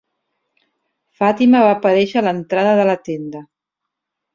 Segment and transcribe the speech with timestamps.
[1.21, 3.49] Fatima va aparèixer a l'entrada de la tenda.